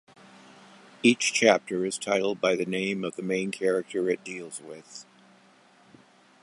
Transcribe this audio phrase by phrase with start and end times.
[1.03, 5.05] Each chapter is titled by the name of the main character it deals with.